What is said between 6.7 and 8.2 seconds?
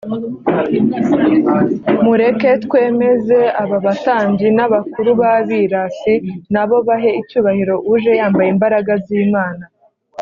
bahe icyubahiro uje